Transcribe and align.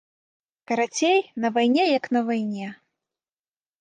Карацей, 0.67 1.19
на 1.45 1.53
вайне 1.57 1.83
як 1.97 2.11
на 2.17 2.25
вайне. 2.31 2.67